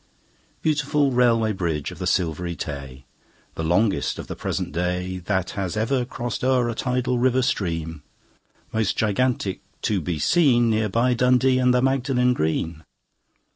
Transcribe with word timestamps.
Beautiful 0.63 1.11
Railway 1.11 1.51
Bridge 1.51 1.91
of 1.91 1.99
the 1.99 2.07
Silvery 2.07 2.55
Tay! 2.55 3.05
The 3.53 3.61
longest 3.63 4.17
of 4.17 4.25
the 4.25 4.35
present 4.35 4.71
day 4.71 5.19
That 5.19 5.51
has 5.51 5.77
ever 5.77 6.05
crossed 6.05 6.43
o'er 6.43 6.67
a 6.69 6.73
tidal 6.73 7.19
river 7.19 7.43
stream, 7.43 8.01
Most 8.73 8.97
gigantic 8.97 9.61
to 9.83 10.01
be 10.01 10.17
seen, 10.17 10.71
Near 10.71 10.89
by 10.89 11.13
Dundee 11.13 11.59
and 11.59 11.71
the 11.71 11.83
Magdalen 11.83 12.33
Green. 12.33 12.83